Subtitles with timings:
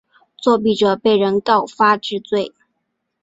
[0.39, 2.51] 作弊者被人告发治罪。